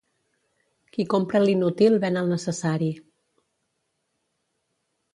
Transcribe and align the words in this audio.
Qui 0.95 1.05
compra 1.15 1.41
l'inútil, 1.43 1.99
ven 2.05 2.19
el 2.23 2.33
necessari. 2.33 2.91